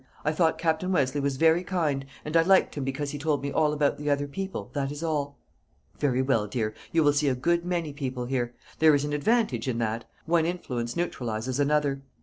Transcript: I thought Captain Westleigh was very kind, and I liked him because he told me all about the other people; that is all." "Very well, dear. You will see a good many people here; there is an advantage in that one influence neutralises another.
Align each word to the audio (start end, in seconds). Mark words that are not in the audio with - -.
I 0.25 0.31
thought 0.31 0.57
Captain 0.57 0.91
Westleigh 0.91 1.21
was 1.21 1.37
very 1.37 1.63
kind, 1.63 2.07
and 2.25 2.35
I 2.35 2.41
liked 2.41 2.73
him 2.73 2.83
because 2.83 3.11
he 3.11 3.19
told 3.19 3.43
me 3.43 3.51
all 3.51 3.71
about 3.71 3.97
the 3.99 4.09
other 4.09 4.27
people; 4.27 4.71
that 4.73 4.91
is 4.91 5.03
all." 5.03 5.37
"Very 5.99 6.23
well, 6.23 6.47
dear. 6.47 6.73
You 6.91 7.03
will 7.03 7.13
see 7.13 7.27
a 7.29 7.35
good 7.35 7.63
many 7.63 7.93
people 7.93 8.25
here; 8.25 8.55
there 8.79 8.95
is 8.95 9.05
an 9.05 9.13
advantage 9.13 9.67
in 9.67 9.77
that 9.77 10.05
one 10.25 10.47
influence 10.47 10.95
neutralises 10.95 11.59
another. 11.59 12.01